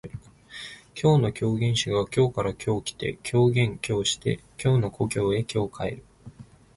[0.99, 6.03] 今日の狂言師が京から今日来て狂言今日して京の故郷へ今日帰る